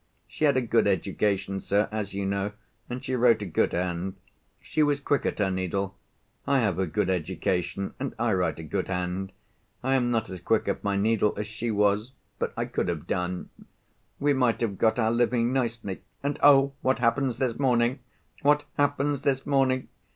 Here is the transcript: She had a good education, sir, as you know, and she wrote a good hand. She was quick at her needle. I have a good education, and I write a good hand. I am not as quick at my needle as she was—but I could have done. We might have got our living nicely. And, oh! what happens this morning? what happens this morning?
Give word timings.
She 0.27 0.45
had 0.45 0.57
a 0.57 0.61
good 0.61 0.87
education, 0.87 1.59
sir, 1.59 1.87
as 1.91 2.15
you 2.15 2.25
know, 2.25 2.53
and 2.89 3.05
she 3.05 3.13
wrote 3.15 3.43
a 3.43 3.45
good 3.45 3.71
hand. 3.73 4.15
She 4.59 4.81
was 4.81 4.99
quick 4.99 5.27
at 5.27 5.37
her 5.37 5.51
needle. 5.51 5.95
I 6.47 6.57
have 6.61 6.79
a 6.79 6.87
good 6.87 7.07
education, 7.11 7.93
and 7.99 8.15
I 8.17 8.33
write 8.33 8.57
a 8.57 8.63
good 8.63 8.87
hand. 8.87 9.31
I 9.83 9.93
am 9.93 10.09
not 10.09 10.27
as 10.31 10.41
quick 10.41 10.67
at 10.67 10.83
my 10.83 10.95
needle 10.95 11.35
as 11.37 11.45
she 11.45 11.69
was—but 11.69 12.51
I 12.57 12.65
could 12.65 12.87
have 12.87 13.05
done. 13.05 13.51
We 14.19 14.33
might 14.33 14.59
have 14.61 14.79
got 14.79 14.97
our 14.97 15.11
living 15.11 15.53
nicely. 15.53 16.01
And, 16.23 16.39
oh! 16.41 16.73
what 16.81 16.97
happens 16.97 17.37
this 17.37 17.59
morning? 17.59 17.99
what 18.41 18.63
happens 18.79 19.21
this 19.21 19.45
morning? 19.45 19.87